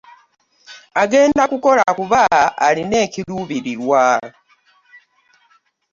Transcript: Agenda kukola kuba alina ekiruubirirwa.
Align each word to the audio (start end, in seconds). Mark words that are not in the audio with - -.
Agenda 1.03 1.41
kukola 1.51 1.83
kuba 1.97 2.21
alina 2.67 2.97
ekiruubirirwa. 3.05 4.03